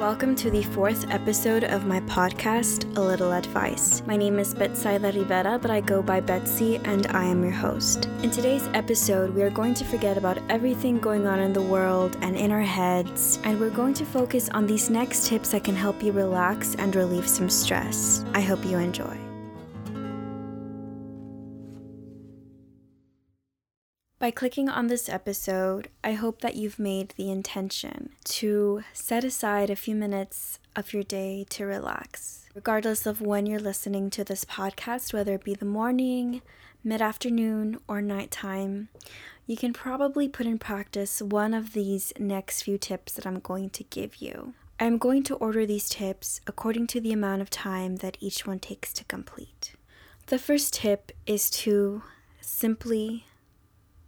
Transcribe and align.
Welcome 0.00 0.34
to 0.36 0.50
the 0.50 0.62
fourth 0.62 1.04
episode 1.10 1.62
of 1.62 1.84
my 1.84 2.00
podcast, 2.00 2.96
A 2.96 3.00
Little 3.02 3.32
Advice. 3.32 4.02
My 4.06 4.16
name 4.16 4.38
is 4.38 4.54
Betsaida 4.54 5.14
Rivera, 5.14 5.58
but 5.58 5.70
I 5.70 5.82
go 5.82 6.00
by 6.00 6.20
Betsy, 6.20 6.78
and 6.84 7.06
I 7.08 7.26
am 7.26 7.42
your 7.42 7.52
host. 7.52 8.06
In 8.22 8.30
today's 8.30 8.66
episode, 8.72 9.34
we 9.34 9.42
are 9.42 9.50
going 9.50 9.74
to 9.74 9.84
forget 9.84 10.16
about 10.16 10.38
everything 10.48 11.00
going 11.00 11.26
on 11.26 11.38
in 11.38 11.52
the 11.52 11.60
world 11.60 12.16
and 12.22 12.34
in 12.34 12.50
our 12.50 12.62
heads, 12.62 13.40
and 13.44 13.60
we're 13.60 13.68
going 13.68 13.92
to 13.92 14.06
focus 14.06 14.48
on 14.48 14.66
these 14.66 14.88
next 14.88 15.26
tips 15.26 15.50
that 15.50 15.64
can 15.64 15.76
help 15.76 16.02
you 16.02 16.12
relax 16.12 16.74
and 16.76 16.96
relieve 16.96 17.28
some 17.28 17.50
stress. 17.50 18.24
I 18.32 18.40
hope 18.40 18.64
you 18.64 18.78
enjoy. 18.78 19.29
By 24.20 24.30
clicking 24.30 24.68
on 24.68 24.88
this 24.88 25.08
episode, 25.08 25.88
I 26.04 26.12
hope 26.12 26.42
that 26.42 26.54
you've 26.54 26.78
made 26.78 27.14
the 27.16 27.30
intention 27.30 28.10
to 28.24 28.82
set 28.92 29.24
aside 29.24 29.70
a 29.70 29.76
few 29.76 29.94
minutes 29.94 30.58
of 30.76 30.92
your 30.92 31.02
day 31.02 31.46
to 31.48 31.64
relax. 31.64 32.44
Regardless 32.54 33.06
of 33.06 33.22
when 33.22 33.46
you're 33.46 33.58
listening 33.58 34.10
to 34.10 34.22
this 34.22 34.44
podcast, 34.44 35.14
whether 35.14 35.36
it 35.36 35.44
be 35.44 35.54
the 35.54 35.64
morning, 35.64 36.42
mid 36.84 37.00
afternoon, 37.00 37.78
or 37.88 38.02
nighttime, 38.02 38.90
you 39.46 39.56
can 39.56 39.72
probably 39.72 40.28
put 40.28 40.44
in 40.44 40.58
practice 40.58 41.22
one 41.22 41.54
of 41.54 41.72
these 41.72 42.12
next 42.18 42.60
few 42.64 42.76
tips 42.76 43.14
that 43.14 43.26
I'm 43.26 43.38
going 43.38 43.70
to 43.70 43.84
give 43.84 44.16
you. 44.16 44.52
I'm 44.78 44.98
going 44.98 45.22
to 45.24 45.36
order 45.36 45.64
these 45.64 45.88
tips 45.88 46.42
according 46.46 46.88
to 46.88 47.00
the 47.00 47.14
amount 47.14 47.40
of 47.40 47.48
time 47.48 47.96
that 47.96 48.18
each 48.20 48.46
one 48.46 48.58
takes 48.58 48.92
to 48.92 49.04
complete. 49.04 49.72
The 50.26 50.38
first 50.38 50.74
tip 50.74 51.10
is 51.24 51.48
to 51.62 52.02
simply 52.42 53.24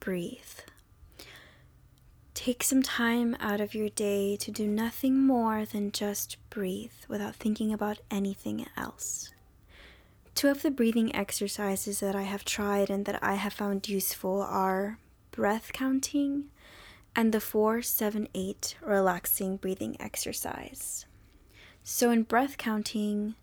breathe. 0.02 0.58
Take 2.34 2.64
some 2.64 2.82
time 2.82 3.36
out 3.38 3.60
of 3.60 3.72
your 3.72 3.88
day 3.88 4.36
to 4.38 4.50
do 4.50 4.66
nothing 4.66 5.24
more 5.24 5.64
than 5.64 5.92
just 5.92 6.38
breathe 6.50 6.90
without 7.06 7.36
thinking 7.36 7.72
about 7.72 8.00
anything 8.10 8.66
else. 8.76 9.32
Two 10.34 10.48
of 10.48 10.62
the 10.62 10.72
breathing 10.72 11.14
exercises 11.14 12.00
that 12.00 12.16
I 12.16 12.22
have 12.22 12.44
tried 12.44 12.90
and 12.90 13.04
that 13.04 13.22
I 13.22 13.34
have 13.34 13.52
found 13.52 13.88
useful 13.88 14.42
are 14.42 14.98
breath 15.30 15.72
counting 15.72 16.46
and 17.14 17.32
the 17.32 17.40
478 17.40 18.74
relaxing 18.82 19.56
breathing 19.56 19.96
exercise. 20.00 21.06
So, 21.84 22.10
in 22.10 22.24
breath 22.24 22.58
counting, 22.58 23.36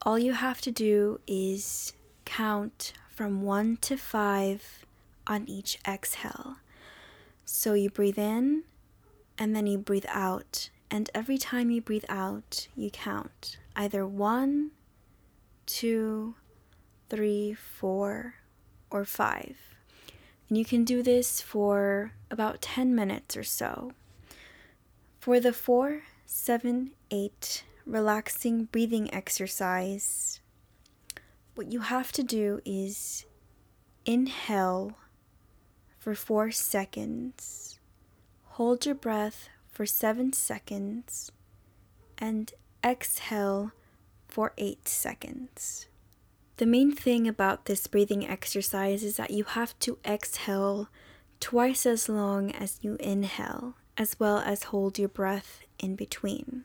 all 0.00 0.18
you 0.18 0.32
have 0.32 0.62
to 0.62 0.70
do 0.70 1.20
is 1.26 1.92
count 2.24 2.94
from 3.10 3.42
1 3.42 3.76
to 3.82 3.98
5 3.98 4.86
on 5.30 5.48
each 5.48 5.78
exhale. 5.86 6.56
So 7.44 7.72
you 7.74 7.88
breathe 7.88 8.18
in 8.18 8.64
and 9.38 9.54
then 9.54 9.66
you 9.66 9.78
breathe 9.78 10.06
out. 10.08 10.68
And 10.90 11.08
every 11.14 11.38
time 11.38 11.70
you 11.70 11.80
breathe 11.80 12.04
out, 12.08 12.66
you 12.76 12.90
count 12.90 13.58
either 13.76 14.04
one, 14.04 14.72
two, 15.64 16.34
three, 17.08 17.54
four, 17.54 18.34
or 18.90 19.04
five. 19.04 19.56
And 20.48 20.58
you 20.58 20.64
can 20.64 20.84
do 20.84 21.00
this 21.00 21.40
for 21.40 22.12
about 22.28 22.60
10 22.60 22.92
minutes 22.92 23.36
or 23.36 23.44
so. 23.44 23.92
For 25.20 25.38
the 25.38 25.52
four, 25.52 26.02
seven, 26.26 26.90
eight 27.12 27.62
relaxing 27.86 28.64
breathing 28.64 29.12
exercise, 29.14 30.40
what 31.54 31.70
you 31.70 31.80
have 31.80 32.10
to 32.12 32.22
do 32.24 32.60
is 32.64 33.26
inhale 34.04 34.96
for 36.00 36.14
4 36.14 36.50
seconds. 36.50 37.78
Hold 38.56 38.86
your 38.86 38.94
breath 38.94 39.50
for 39.70 39.84
7 39.84 40.32
seconds 40.32 41.30
and 42.18 42.52
exhale 42.82 43.72
for 44.26 44.52
8 44.56 44.88
seconds. 44.88 45.86
The 46.56 46.66
main 46.66 46.92
thing 46.92 47.28
about 47.28 47.66
this 47.66 47.86
breathing 47.86 48.26
exercise 48.26 49.04
is 49.04 49.16
that 49.16 49.30
you 49.30 49.44
have 49.44 49.78
to 49.80 49.98
exhale 50.04 50.88
twice 51.38 51.84
as 51.86 52.08
long 52.08 52.50
as 52.50 52.78
you 52.82 52.96
inhale, 52.98 53.74
as 53.96 54.18
well 54.18 54.38
as 54.38 54.64
hold 54.64 54.98
your 54.98 55.08
breath 55.08 55.60
in 55.78 55.96
between. 55.96 56.64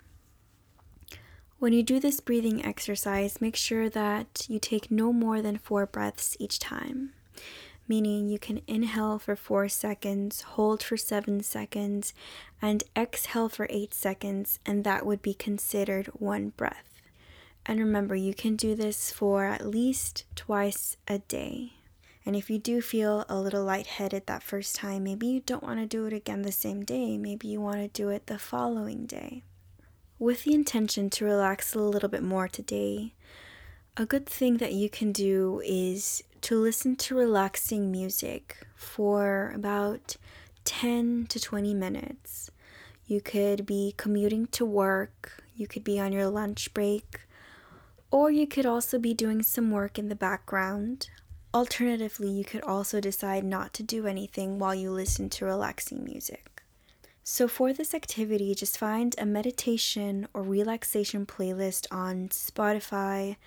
When 1.59 1.74
you 1.74 1.84
do 1.84 2.00
this 2.00 2.20
breathing 2.20 2.66
exercise, 2.66 3.42
make 3.42 3.56
sure 3.56 3.90
that 3.90 4.46
you 4.50 4.59
take 4.59 4.92
no 4.92 5.12
more 5.12 5.42
than 5.42 5.58
four 5.58 5.86
breaths 5.86 6.36
each 6.40 6.59
time 6.59 7.14
meaning 7.88 8.28
you 8.28 8.40
can 8.40 8.62
inhale 8.68 9.19
for 9.19 9.35
4 9.35 9.69
seconds, 9.69 10.41
hold 10.41 10.81
for 10.81 10.97
7 10.97 11.44
seconds, 11.44 12.13
and 12.62 12.84
exhale 12.96 13.50
for 13.50 13.68
8 13.69 13.94
seconds, 13.94 14.59
and 14.66 14.84
that 14.84 15.06
would 15.06 15.22
be 15.22 15.34
considered 15.34 16.07
one 16.07 16.50
breath. 16.50 17.01
And 17.66 17.79
remember, 17.79 18.16
you 18.16 18.34
can 18.34 18.56
do 18.56 18.75
this 18.75 19.12
for 19.12 19.46
at 19.46 19.66
least 19.66 20.25
twice 20.35 20.97
a 21.07 21.19
day. 21.19 21.73
And 22.25 22.35
if 22.35 22.50
you 22.50 22.57
do 22.57 22.81
feel 22.81 23.25
a 23.29 23.40
little 23.40 23.63
lightheaded 23.63 24.25
that 24.25 24.44
first 24.44 24.75
time, 24.75 25.03
maybe 25.03 25.28
you 25.28 25.41
don't 25.41 25.63
want 25.63 25.79
to 25.79 25.85
do 25.85 26.06
it 26.06 26.13
again 26.13 26.41
the 26.41 26.52
same 26.52 26.84
day, 26.84 27.17
maybe 27.17 27.47
you 27.47 27.62
want 27.62 27.78
to 27.78 27.88
do 27.88 28.09
it 28.09 28.28
the 28.28 28.40
following 28.40 29.06
day. 29.06 29.44
With 30.17 30.44
the 30.44 30.53
intention 30.53 31.09
to 31.12 31.25
relax 31.25 31.75
a 31.75 31.79
little 31.79 32.09
bit 32.09 32.23
more 32.23 32.47
today, 32.47 33.13
a 33.97 34.06
good 34.06 34.25
thing 34.25 34.57
that 34.57 34.73
you 34.73 34.90
can 34.90 35.12
do 35.12 35.62
is 35.66 36.23
to 36.46 36.62
listen 36.62 36.96
to 36.96 37.16
relaxing 37.16 37.90
music 37.90 38.68
for 38.76 39.52
about 39.56 40.16
10 40.64 41.26
to 41.28 41.40
20 41.40 41.74
minutes. 41.74 42.52
You 43.08 43.20
could 43.20 43.66
be 43.66 43.96
commuting 43.98 44.46
to 44.52 44.64
work, 44.64 45.44
you 45.56 45.66
could 45.66 45.84
be 45.84 46.00
on 46.00 46.14
your 46.14 46.28
lunch 46.28 46.72
break, 46.72 47.22
or 48.12 48.30
you 48.30 48.46
could 48.46 48.68
also 48.68 49.00
be 49.00 49.12
doing 49.12 49.42
some 49.42 49.72
work 49.72 49.98
in 49.98 50.10
the 50.10 50.16
background. 50.16 51.10
Alternatively, 51.52 52.30
you 52.30 52.44
could 52.44 52.62
also 52.62 53.02
decide 53.02 53.44
not 53.44 53.74
to 53.74 53.82
do 53.82 54.06
anything 54.06 54.60
while 54.60 54.76
you 54.76 54.92
listen 54.92 55.32
to 55.32 55.46
relaxing 55.46 56.04
music. 56.04 56.62
So, 57.24 57.48
for 57.48 57.74
this 57.74 57.96
activity, 57.96 58.54
just 58.54 58.78
find 58.78 59.16
a 59.18 59.26
meditation 59.26 60.28
or 60.32 60.44
relaxation 60.44 61.26
playlist 61.26 61.88
on 61.90 62.30
Spotify, 62.30 63.38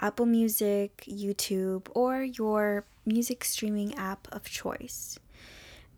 Apple 0.00 0.26
Music, 0.26 1.04
YouTube, 1.08 1.88
or 1.94 2.22
your 2.22 2.84
music 3.06 3.44
streaming 3.44 3.94
app 3.94 4.28
of 4.32 4.44
choice. 4.44 5.18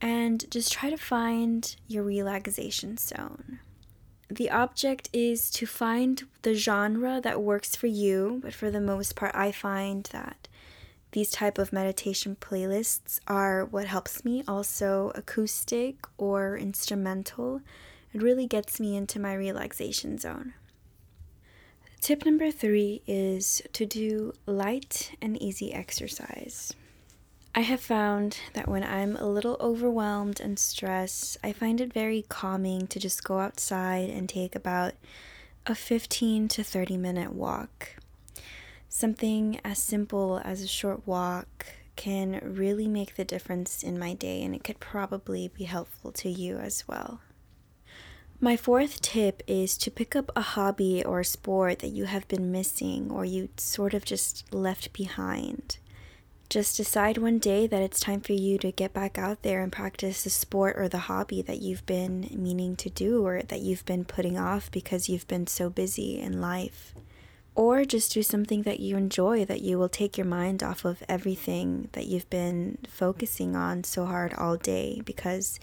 And 0.00 0.50
just 0.50 0.72
try 0.72 0.90
to 0.90 0.96
find 0.96 1.74
your 1.88 2.04
relaxation 2.04 2.96
zone. 2.98 3.60
The 4.28 4.50
object 4.50 5.08
is 5.12 5.50
to 5.52 5.66
find 5.66 6.24
the 6.42 6.54
genre 6.54 7.20
that 7.22 7.42
works 7.42 7.76
for 7.76 7.86
you, 7.86 8.40
but 8.42 8.52
for 8.52 8.70
the 8.70 8.80
most 8.80 9.14
part, 9.14 9.34
I 9.34 9.52
find 9.52 10.04
that 10.12 10.48
these 11.12 11.30
type 11.30 11.56
of 11.56 11.72
meditation 11.72 12.36
playlists 12.40 13.20
are 13.26 13.64
what 13.64 13.86
helps 13.86 14.24
me 14.24 14.42
also 14.46 15.12
acoustic 15.14 16.04
or 16.18 16.58
instrumental 16.58 17.62
it 18.12 18.22
really 18.22 18.46
gets 18.46 18.80
me 18.80 18.96
into 18.96 19.18
my 19.18 19.32
relaxation 19.34 20.18
zone 20.18 20.52
Tip 22.00 22.24
number 22.24 22.50
three 22.50 23.02
is 23.06 23.62
to 23.72 23.84
do 23.84 24.32
light 24.46 25.16
and 25.20 25.40
easy 25.42 25.72
exercise. 25.72 26.72
I 27.54 27.60
have 27.60 27.80
found 27.80 28.38
that 28.52 28.68
when 28.68 28.84
I'm 28.84 29.16
a 29.16 29.26
little 29.26 29.56
overwhelmed 29.60 30.40
and 30.40 30.58
stressed, 30.58 31.38
I 31.42 31.52
find 31.52 31.80
it 31.80 31.92
very 31.92 32.24
calming 32.28 32.86
to 32.88 33.00
just 33.00 33.24
go 33.24 33.40
outside 33.40 34.10
and 34.10 34.28
take 34.28 34.54
about 34.54 34.92
a 35.66 35.74
15 35.74 36.48
to 36.48 36.62
30 36.62 36.96
minute 36.96 37.32
walk. 37.32 37.96
Something 38.88 39.58
as 39.64 39.78
simple 39.78 40.40
as 40.44 40.62
a 40.62 40.68
short 40.68 41.06
walk 41.06 41.66
can 41.96 42.40
really 42.42 42.86
make 42.86 43.16
the 43.16 43.24
difference 43.24 43.82
in 43.82 43.98
my 43.98 44.12
day, 44.12 44.42
and 44.42 44.54
it 44.54 44.62
could 44.62 44.78
probably 44.78 45.48
be 45.48 45.64
helpful 45.64 46.12
to 46.12 46.28
you 46.28 46.58
as 46.58 46.86
well. 46.86 47.20
My 48.38 48.54
fourth 48.54 49.00
tip 49.00 49.42
is 49.46 49.78
to 49.78 49.90
pick 49.90 50.14
up 50.14 50.30
a 50.36 50.42
hobby 50.42 51.02
or 51.02 51.20
a 51.20 51.24
sport 51.24 51.78
that 51.78 51.92
you 51.92 52.04
have 52.04 52.28
been 52.28 52.52
missing 52.52 53.10
or 53.10 53.24
you 53.24 53.48
sort 53.56 53.94
of 53.94 54.04
just 54.04 54.52
left 54.52 54.92
behind. 54.92 55.78
Just 56.50 56.76
decide 56.76 57.16
one 57.16 57.38
day 57.38 57.66
that 57.66 57.82
it's 57.82 57.98
time 57.98 58.20
for 58.20 58.34
you 58.34 58.58
to 58.58 58.70
get 58.70 58.92
back 58.92 59.16
out 59.16 59.40
there 59.40 59.62
and 59.62 59.72
practice 59.72 60.22
the 60.22 60.30
sport 60.30 60.76
or 60.76 60.86
the 60.86 61.08
hobby 61.08 61.40
that 61.40 61.62
you've 61.62 61.86
been 61.86 62.28
meaning 62.30 62.76
to 62.76 62.90
do 62.90 63.26
or 63.26 63.40
that 63.42 63.60
you've 63.60 63.86
been 63.86 64.04
putting 64.04 64.38
off 64.38 64.70
because 64.70 65.08
you've 65.08 65.26
been 65.26 65.46
so 65.46 65.70
busy 65.70 66.20
in 66.20 66.38
life. 66.38 66.94
Or 67.54 67.86
just 67.86 68.12
do 68.12 68.22
something 68.22 68.64
that 68.64 68.80
you 68.80 68.98
enjoy 68.98 69.46
that 69.46 69.62
you 69.62 69.78
will 69.78 69.88
take 69.88 70.18
your 70.18 70.26
mind 70.26 70.62
off 70.62 70.84
of 70.84 71.02
everything 71.08 71.88
that 71.92 72.04
you've 72.04 72.28
been 72.28 72.76
focusing 72.86 73.56
on 73.56 73.82
so 73.82 74.04
hard 74.04 74.34
all 74.34 74.58
day 74.58 75.00
because 75.06 75.58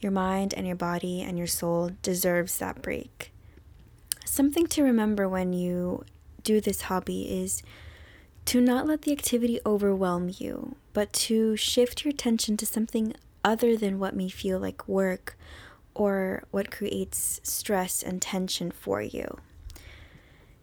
your 0.00 0.12
mind 0.12 0.54
and 0.54 0.66
your 0.66 0.76
body 0.76 1.22
and 1.22 1.38
your 1.38 1.46
soul 1.46 1.90
deserves 2.02 2.58
that 2.58 2.82
break. 2.82 3.32
Something 4.24 4.66
to 4.68 4.82
remember 4.82 5.28
when 5.28 5.52
you 5.52 6.04
do 6.42 6.60
this 6.60 6.82
hobby 6.82 7.22
is 7.42 7.62
to 8.46 8.60
not 8.60 8.86
let 8.86 9.02
the 9.02 9.12
activity 9.12 9.60
overwhelm 9.66 10.30
you, 10.38 10.76
but 10.92 11.12
to 11.12 11.56
shift 11.56 12.04
your 12.04 12.10
attention 12.10 12.56
to 12.56 12.66
something 12.66 13.14
other 13.44 13.76
than 13.76 13.98
what 13.98 14.16
may 14.16 14.28
feel 14.28 14.58
like 14.58 14.88
work 14.88 15.36
or 15.94 16.44
what 16.50 16.70
creates 16.70 17.40
stress 17.42 18.02
and 18.02 18.22
tension 18.22 18.70
for 18.70 19.02
you. 19.02 19.38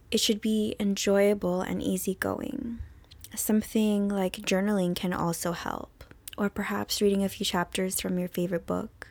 It 0.10 0.20
should 0.20 0.42
be 0.42 0.76
enjoyable 0.80 1.62
and 1.62 1.84
easygoing. 1.84 2.80
Something 3.36 4.08
like 4.08 4.38
journaling 4.38 4.96
can 4.96 5.12
also 5.12 5.52
help, 5.52 6.06
or 6.38 6.50
perhaps 6.50 7.02
reading 7.02 7.24
a 7.24 7.30
few 7.30 7.46
chapters 7.46 8.00
from 8.00 8.18
your 8.18 8.30
favorite 8.30 8.66
book. 8.66 9.10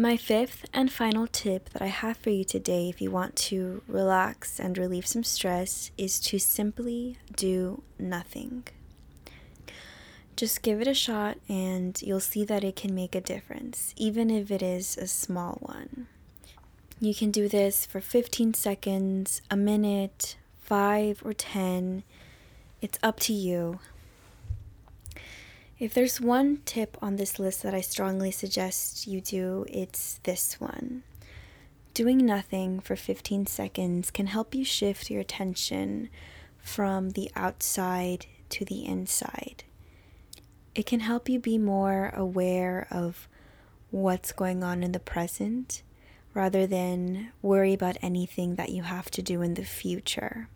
My 0.00 0.16
fifth 0.16 0.64
and 0.72 0.92
final 0.92 1.26
tip 1.26 1.70
that 1.70 1.82
I 1.82 1.86
have 1.86 2.18
for 2.18 2.30
you 2.30 2.44
today, 2.44 2.88
if 2.88 3.02
you 3.02 3.10
want 3.10 3.34
to 3.50 3.82
relax 3.88 4.60
and 4.60 4.78
relieve 4.78 5.08
some 5.08 5.24
stress, 5.24 5.90
is 5.98 6.20
to 6.20 6.38
simply 6.38 7.18
do 7.34 7.82
nothing. 7.98 8.62
Just 10.36 10.62
give 10.62 10.80
it 10.80 10.86
a 10.86 10.94
shot 10.94 11.38
and 11.48 12.00
you'll 12.00 12.20
see 12.20 12.44
that 12.44 12.62
it 12.62 12.76
can 12.76 12.94
make 12.94 13.16
a 13.16 13.20
difference, 13.20 13.92
even 13.96 14.30
if 14.30 14.52
it 14.52 14.62
is 14.62 14.96
a 14.96 15.08
small 15.08 15.58
one. 15.60 16.06
You 17.00 17.12
can 17.12 17.32
do 17.32 17.48
this 17.48 17.84
for 17.84 18.00
15 18.00 18.54
seconds, 18.54 19.42
a 19.50 19.56
minute, 19.56 20.36
5 20.60 21.22
or 21.24 21.32
10. 21.32 22.04
It's 22.80 23.00
up 23.02 23.18
to 23.20 23.32
you. 23.32 23.80
If 25.78 25.94
there's 25.94 26.20
one 26.20 26.62
tip 26.64 26.96
on 27.00 27.16
this 27.16 27.38
list 27.38 27.62
that 27.62 27.74
I 27.74 27.80
strongly 27.80 28.30
suggest 28.30 29.06
you 29.06 29.20
do, 29.20 29.64
it's 29.68 30.18
this 30.24 30.60
one. 30.60 31.04
Doing 31.94 32.18
nothing 32.18 32.80
for 32.80 32.96
15 32.96 33.46
seconds 33.46 34.10
can 34.10 34.26
help 34.26 34.54
you 34.54 34.64
shift 34.64 35.10
your 35.10 35.20
attention 35.20 36.10
from 36.58 37.10
the 37.10 37.30
outside 37.36 38.26
to 38.50 38.64
the 38.64 38.84
inside 38.84 39.64
it 40.78 40.86
can 40.86 41.00
help 41.00 41.28
you 41.28 41.40
be 41.40 41.58
more 41.58 42.12
aware 42.14 42.86
of 42.88 43.28
what's 43.90 44.30
going 44.30 44.62
on 44.62 44.84
in 44.84 44.92
the 44.92 45.00
present 45.00 45.82
rather 46.34 46.68
than 46.68 47.32
worry 47.42 47.74
about 47.74 47.96
anything 48.00 48.54
that 48.54 48.68
you 48.68 48.84
have 48.84 49.10
to 49.10 49.20
do 49.20 49.42
in 49.42 49.54
the 49.54 49.64
future. 49.64 50.48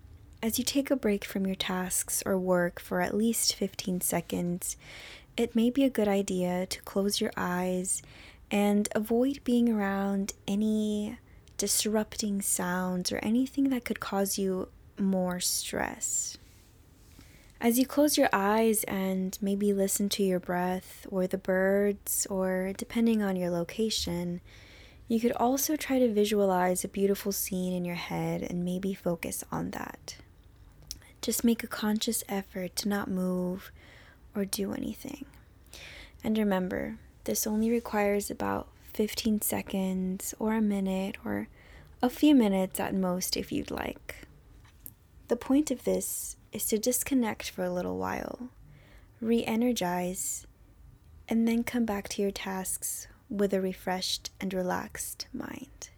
As 0.45 0.59
you 0.59 0.65
take 0.65 0.91
a 0.91 0.97
break 0.97 1.25
from 1.25 1.47
your 1.47 1.55
tasks 1.55 2.21
or 2.27 2.37
work 2.37 2.81
for 2.81 3.01
at 3.01 3.17
least 3.17 3.55
15 3.55 4.01
seconds, 4.01 4.77
it 5.37 5.55
may 5.55 5.71
be 5.71 5.85
a 5.85 5.91
good 5.91 6.09
idea 6.09 6.67
to 6.67 6.83
close 6.83 7.21
your 7.21 7.31
eyes 7.37 8.03
and 8.51 8.89
avoid 8.93 9.39
being 9.45 9.69
around 9.69 10.33
any 10.49 11.17
disrupting 11.59 12.43
sounds 12.43 13.13
or 13.13 13.19
anything 13.19 13.71
that 13.71 13.85
could 13.85 14.01
cause 14.01 14.37
you 14.37 14.69
more 14.99 15.39
stress. 15.39 16.37
As 17.61 17.79
you 17.79 17.87
close 17.87 18.19
your 18.19 18.29
eyes 18.33 18.83
and 18.85 19.39
maybe 19.41 19.73
listen 19.73 20.09
to 20.09 20.25
your 20.25 20.41
breath 20.41 21.07
or 21.09 21.29
the 21.29 21.39
birds, 21.39 22.27
or 22.29 22.73
depending 22.77 23.23
on 23.23 23.37
your 23.37 23.51
location, 23.51 24.41
you 25.07 25.21
could 25.21 25.31
also 25.31 25.77
try 25.77 26.01
to 26.01 26.13
visualize 26.13 26.83
a 26.83 26.89
beautiful 26.89 27.31
scene 27.31 27.73
in 27.73 27.85
your 27.85 27.95
head 27.95 28.43
and 28.43 28.65
maybe 28.65 28.93
focus 28.93 29.45
on 29.53 29.71
that. 29.71 30.17
Just 31.23 31.45
make 31.45 31.63
a 31.63 31.69
conscious 31.69 32.23
effort 32.29 32.77
to 32.77 32.89
not 32.89 33.09
move 33.09 33.73
or 34.35 34.45
do 34.45 34.73
anything. 34.73 35.25
And 36.25 36.37
remember, 36.37 36.99
this 37.25 37.47
only 37.47 37.71
requires 37.71 38.31
about 38.31 38.69
15 38.93 39.41
seconds 39.41 40.35
or 40.39 40.55
a 40.55 40.61
minute 40.61 41.17
or 41.25 41.49
a 42.03 42.11
few 42.11 42.35
minutes 42.35 42.81
at 42.81 42.95
most 42.95 43.37
if 43.37 43.53
you'd 43.53 43.71
like. 43.71 44.27
The 45.29 45.37
point 45.37 45.71
of 45.71 45.85
this 45.85 46.37
is 46.53 46.67
to 46.67 46.79
disconnect 46.79 47.51
for 47.51 47.65
a 47.65 47.73
little 47.73 47.97
while, 47.97 48.49
re 49.21 49.45
energize, 49.45 50.47
and 51.29 51.47
then 51.47 51.63
come 51.63 51.85
back 51.85 52.09
to 52.11 52.23
your 52.23 52.33
tasks 52.33 53.07
with 53.31 53.55
a 53.55 53.61
refreshed 53.61 54.31
and 54.41 54.53
relaxed 54.53 55.27
mind. 55.33 55.91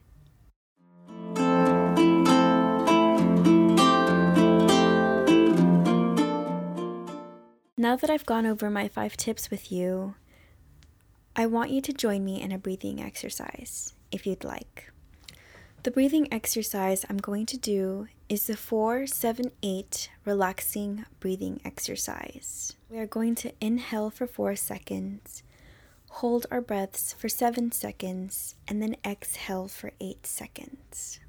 Now 7.85 7.97
that 7.97 8.09
I've 8.09 8.25
gone 8.25 8.47
over 8.47 8.71
my 8.71 8.89
five 8.89 9.15
tips 9.15 9.51
with 9.51 9.71
you, 9.71 10.15
I 11.37 11.45
want 11.45 11.69
you 11.69 11.83
to 11.83 11.93
join 11.93 12.25
me 12.25 12.41
in 12.41 12.51
a 12.51 12.57
breathing 12.57 13.03
exercise 13.03 13.93
if 14.11 14.27
you'd 14.27 14.43
like. 14.43 14.91
The 15.83 15.91
breathing 15.91 16.27
exercise 16.33 17.05
I'm 17.11 17.19
going 17.19 17.45
to 17.45 17.59
do 17.59 18.09
is 18.27 18.47
the 18.47 18.57
478 18.57 20.09
relaxing 20.25 21.05
breathing 21.21 21.61
exercise. 21.63 22.75
We 22.89 22.97
are 23.01 23.07
going 23.07 23.35
to 23.35 23.53
inhale 23.61 24.09
for 24.09 24.27
4 24.27 24.57
seconds, 24.57 25.43
hold 26.09 26.47
our 26.51 26.63
breaths 26.63 27.13
for 27.13 27.29
7 27.29 27.71
seconds, 27.71 28.55
and 28.67 28.81
then 28.81 28.97
exhale 29.05 29.69
for 29.69 29.93
8 30.01 30.27
seconds. 30.27 31.21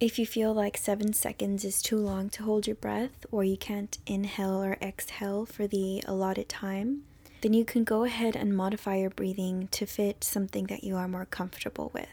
If 0.00 0.18
you 0.18 0.24
feel 0.24 0.54
like 0.54 0.78
7 0.78 1.12
seconds 1.12 1.62
is 1.62 1.82
too 1.82 1.98
long 1.98 2.30
to 2.30 2.42
hold 2.42 2.66
your 2.66 2.76
breath, 2.76 3.26
or 3.30 3.44
you 3.44 3.58
can't 3.58 3.98
inhale 4.06 4.62
or 4.62 4.78
exhale 4.80 5.44
for 5.44 5.66
the 5.66 6.02
allotted 6.06 6.48
time, 6.48 7.02
then 7.42 7.52
you 7.52 7.66
can 7.66 7.84
go 7.84 8.04
ahead 8.04 8.34
and 8.34 8.56
modify 8.56 8.96
your 8.96 9.10
breathing 9.10 9.68
to 9.72 9.84
fit 9.84 10.24
something 10.24 10.68
that 10.68 10.84
you 10.84 10.96
are 10.96 11.06
more 11.06 11.26
comfortable 11.26 11.90
with. 11.92 12.08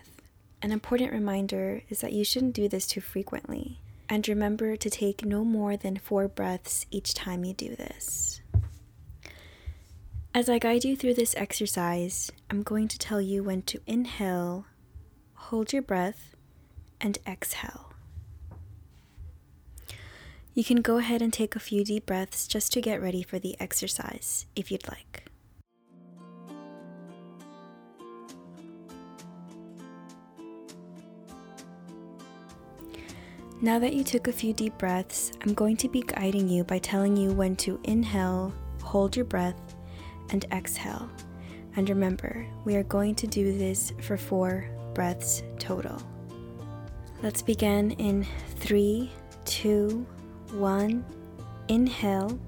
An 0.61 0.73
important 0.73 1.13
reminder 1.13 1.81
is 1.87 2.01
that 2.01 2.11
you 2.11 2.25
shouldn't 2.25 2.55
do 2.55 2.67
this 2.67 2.87
too 2.87 2.99
frequently, 2.99 3.79
and 4.09 4.27
remember 4.27 4.75
to 4.75 4.89
take 4.89 5.23
no 5.23 5.45
more 5.45 5.77
than 5.77 5.95
four 5.95 6.27
breaths 6.27 6.85
each 6.91 7.13
time 7.13 7.45
you 7.45 7.53
do 7.53 7.73
this. 7.73 8.41
As 10.35 10.49
I 10.49 10.59
guide 10.59 10.83
you 10.83 10.97
through 10.97 11.13
this 11.13 11.35
exercise, 11.37 12.31
I'm 12.49 12.63
going 12.63 12.89
to 12.89 12.99
tell 12.99 13.21
you 13.21 13.43
when 13.43 13.61
to 13.61 13.79
inhale, 13.87 14.65
hold 15.35 15.71
your 15.71 15.81
breath, 15.81 16.35
and 16.99 17.17
exhale. 17.27 17.93
You 20.53 20.63
can 20.63 20.81
go 20.81 20.97
ahead 20.97 21.21
and 21.21 21.31
take 21.31 21.55
a 21.55 21.59
few 21.59 21.83
deep 21.85 22.07
breaths 22.07 22.47
just 22.47 22.73
to 22.73 22.81
get 22.81 23.01
ready 23.01 23.21
for 23.21 23.37
the 23.37 23.55
exercise 23.59 24.47
if 24.55 24.71
you'd 24.71 24.87
like. 24.87 25.25
Now 33.59 33.79
that 33.79 33.93
you 33.93 34.03
took 34.03 34.27
a 34.27 34.31
few 34.31 34.53
deep 34.53 34.77
breaths, 34.77 35.31
I'm 35.41 35.53
going 35.53 35.77
to 35.77 35.89
be 35.89 36.01
guiding 36.01 36.47
you 36.47 36.63
by 36.63 36.77
telling 36.77 37.17
you 37.17 37.31
when 37.31 37.55
to 37.57 37.79
inhale, 37.83 38.53
hold 38.83 39.15
your 39.15 39.25
breath, 39.25 39.75
and 40.29 40.45
exhale. 40.51 41.09
And 41.75 41.89
remember, 41.89 42.45
we 42.65 42.75
are 42.75 42.83
going 42.83 43.15
to 43.15 43.27
do 43.27 43.57
this 43.57 43.93
for 44.01 44.15
four 44.15 44.67
breaths 44.93 45.43
total. 45.59 46.01
Let's 47.23 47.41
begin 47.41 47.91
in 47.91 48.27
three, 48.57 49.11
two, 49.43 50.05
one. 50.51 51.03
Inhale. 51.67 52.39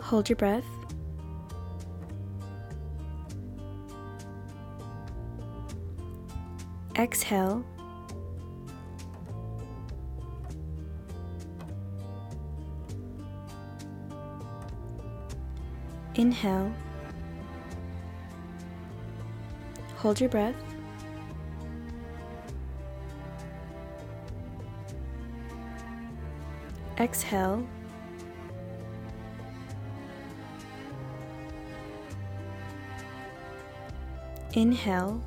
Hold 0.00 0.28
your 0.28 0.36
breath. 0.36 0.64
Exhale. 6.96 7.64
Inhale. 16.16 16.72
Hold 19.98 20.20
your 20.20 20.28
breath. 20.28 20.67
Exhale. 26.98 27.64
Inhale. 34.54 35.22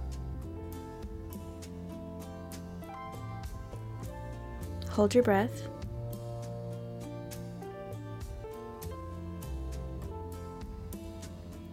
Hold 4.90 5.16
your 5.16 5.24
breath. 5.24 5.68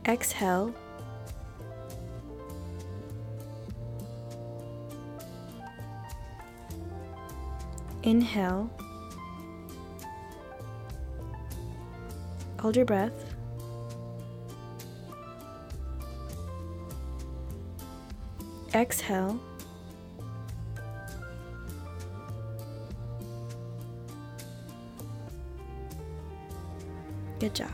Exhale. 0.06 0.72
Inhale. 8.04 8.70
Hold 12.60 12.76
your 12.76 12.84
breath. 12.84 13.34
Exhale. 18.74 19.40
Good 27.38 27.54
job. 27.54 27.70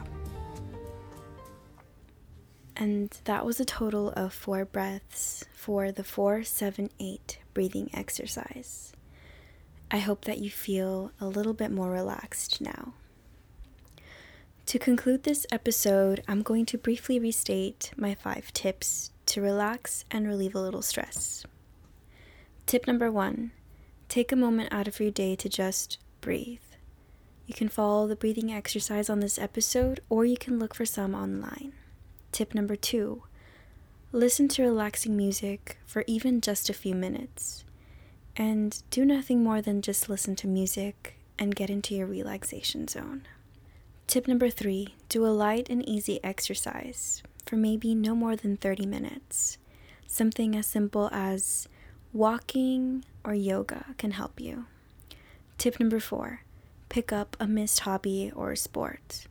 And 2.77 3.11
that 3.25 3.47
was 3.47 3.61
a 3.61 3.65
total 3.65 4.11
of 4.11 4.35
four 4.35 4.65
breaths 4.65 5.45
for 5.55 5.91
the 5.91 6.05
478 6.05 7.39
breathing 7.55 7.89
exercise. 7.95 8.93
I 9.91 9.99
hope 9.99 10.25
that 10.27 10.39
you 10.39 10.51
feel 10.51 11.13
a 11.21 11.27
little 11.27 11.55
bit 11.55 11.71
more 11.71 11.91
relaxed 11.91 12.61
now. 12.61 12.93
To 14.67 14.79
conclude 14.79 15.25
this 15.25 15.47
episode, 15.53 16.23
I'm 16.27 16.43
going 16.43 16.65
to 16.67 16.79
briefly 16.79 17.19
restate 17.19 17.91
my 17.97 18.15
five 18.15 18.51
tips 18.55 19.11
to 19.27 19.43
relax 19.43 20.07
and 20.11 20.27
relieve 20.27 20.55
a 20.55 20.61
little 20.61 20.81
stress. 20.81 21.45
Tip 22.67 22.87
number 22.87 23.13
one 23.13 23.53
take 24.09 24.33
a 24.33 24.37
moment 24.37 24.73
out 24.73 24.89
of 24.89 25.01
your 25.01 25.11
day 25.11 25.37
to 25.37 25.49
just 25.51 25.99
breathe. 26.23 26.61
You 27.47 27.55
can 27.55 27.69
follow 27.69 28.07
the 28.07 28.17
breathing 28.17 28.53
exercise 28.53 29.11
on 29.11 29.21
this 29.21 29.39
episode, 29.39 30.01
or 30.09 30.25
you 30.25 30.37
can 30.37 30.59
look 30.59 30.75
for 30.75 30.87
some 30.87 31.15
online. 31.15 31.73
Tip 32.33 32.55
number 32.55 32.75
two 32.75 33.23
listen 34.13 34.49
to 34.49 34.63
relaxing 34.63 35.17
music 35.17 35.77
for 35.85 36.05
even 36.07 36.41
just 36.41 36.71
a 36.71 36.75
few 36.75 36.95
minutes. 36.95 37.65
And 38.35 38.83
do 38.91 39.05
nothing 39.05 39.45
more 39.45 39.61
than 39.61 39.83
just 39.83 40.09
listen 40.09 40.37
to 40.37 40.49
music 40.49 41.17
and 41.39 41.55
get 41.55 41.69
into 41.69 41.95
your 41.95 42.07
relaxation 42.07 42.89
zone. 42.89 43.27
Tip 44.07 44.29
number 44.29 44.51
three 44.51 44.95
do 45.09 45.27
a 45.27 45.29
light 45.29 45.69
and 45.69 45.87
easy 45.89 46.23
exercise 46.23 47.23
for 47.47 47.57
maybe 47.57 47.95
no 47.95 48.15
more 48.15 48.37
than 48.37 48.57
30 48.57 48.87
minutes. 48.87 49.59
Something 50.07 50.57
as 50.57 50.67
simple 50.67 51.09
as 51.13 51.69
walking 52.13 53.05
or 53.25 53.35
yoga 53.35 53.87
can 53.99 54.13
help 54.13 54.41
you. 54.41 54.67
Tip 55.59 55.81
number 55.81 56.01
four 56.01 56.43
pick 56.89 57.13
up 57.13 57.37
a 57.41 57.47
missed 57.47 57.81
hobby 57.81 58.31
or 58.37 58.55
sport 58.55 59.27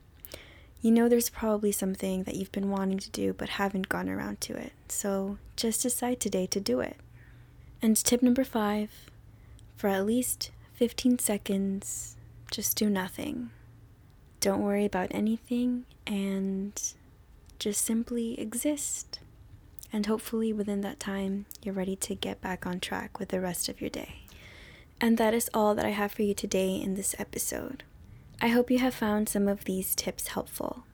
you 0.84 0.90
know 0.90 1.08
there's 1.08 1.30
probably 1.30 1.72
something 1.72 2.24
that 2.24 2.34
you've 2.34 2.52
been 2.52 2.68
wanting 2.68 2.98
to 2.98 3.08
do 3.08 3.32
but 3.32 3.48
haven't 3.48 3.88
gone 3.88 4.06
around 4.06 4.38
to 4.42 4.54
it. 4.54 4.74
So 4.86 5.38
just 5.56 5.80
decide 5.80 6.20
today 6.20 6.44
to 6.48 6.60
do 6.60 6.80
it. 6.80 6.98
And 7.80 7.96
tip 7.96 8.22
number 8.22 8.44
five 8.44 8.90
for 9.76 9.88
at 9.88 10.04
least 10.04 10.50
15 10.74 11.20
seconds, 11.20 12.16
just 12.50 12.76
do 12.76 12.90
nothing. 12.90 13.48
Don't 14.44 14.60
worry 14.60 14.84
about 14.84 15.08
anything 15.10 15.86
and 16.06 16.78
just 17.58 17.82
simply 17.82 18.38
exist. 18.38 19.18
And 19.90 20.04
hopefully, 20.04 20.52
within 20.52 20.82
that 20.82 21.00
time, 21.00 21.46
you're 21.62 21.74
ready 21.74 21.96
to 21.96 22.14
get 22.14 22.42
back 22.42 22.66
on 22.66 22.78
track 22.78 23.18
with 23.18 23.30
the 23.30 23.40
rest 23.40 23.70
of 23.70 23.80
your 23.80 23.88
day. 23.88 24.26
And 25.00 25.16
that 25.16 25.32
is 25.32 25.48
all 25.54 25.74
that 25.74 25.86
I 25.86 25.92
have 25.92 26.12
for 26.12 26.20
you 26.20 26.34
today 26.34 26.76
in 26.76 26.94
this 26.94 27.14
episode. 27.18 27.84
I 28.38 28.48
hope 28.48 28.70
you 28.70 28.80
have 28.80 28.92
found 28.92 29.30
some 29.30 29.48
of 29.48 29.64
these 29.64 29.94
tips 29.94 30.28
helpful. 30.28 30.84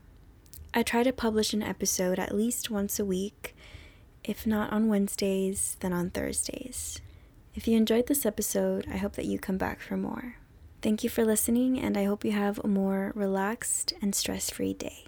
I 0.73 0.85
try 0.85 1.03
to 1.03 1.13
publish 1.13 1.53
an 1.53 1.65
episode 1.65 2.21
at 2.21 2.33
least 2.33 2.71
once 2.71 3.01
a 3.01 3.05
week, 3.05 3.57
if 4.23 4.47
not 4.47 4.73
on 4.73 4.87
Wednesdays, 4.87 5.77
then 5.81 5.93
on 5.93 6.11
Thursdays. 6.11 7.01
If 7.57 7.67
you 7.67 7.77
enjoyed 7.77 8.07
this 8.07 8.25
episode, 8.25 8.87
I 8.89 8.99
hope 8.99 9.15
that 9.15 9.27
you 9.27 9.41
come 9.41 9.59
back 9.59 9.81
for 9.81 9.97
more. 9.97 10.37
Thank 10.83 11.05
you 11.05 11.11
for 11.11 11.27
listening, 11.27 11.79
and 11.79 11.97
I 11.97 12.05
hope 12.05 12.25
you 12.25 12.33
have 12.33 12.59
a 12.65 12.67
more 12.67 13.13
relaxed 13.15 13.93
and 14.01 14.15
stress 14.15 14.49
free 14.49 14.73
day. 14.73 15.05